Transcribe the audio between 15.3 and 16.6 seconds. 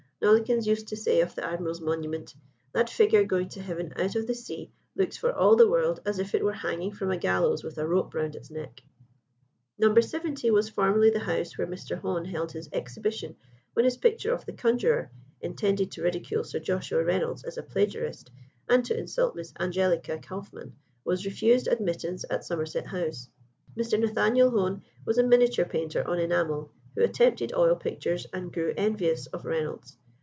intended to ridicule Sir